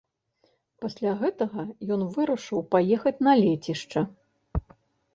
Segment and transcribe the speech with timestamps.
[0.85, 1.67] Пасля гэтага
[1.97, 4.09] ён вырашыў паехаць на лецішча.